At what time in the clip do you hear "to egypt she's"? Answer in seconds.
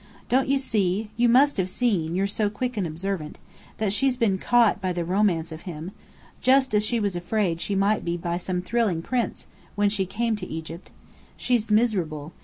10.37-11.69